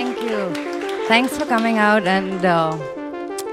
[0.00, 1.06] Thank you.
[1.08, 2.72] Thanks for coming out and uh,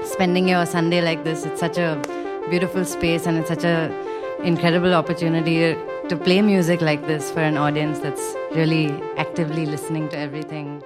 [0.02, 1.44] spending your Sunday like this.
[1.44, 2.00] It's such a
[2.48, 3.92] beautiful space and it's such an
[4.42, 5.76] incredible opportunity
[6.08, 8.86] to play music like this for an audience that's really
[9.18, 10.82] actively listening to everything.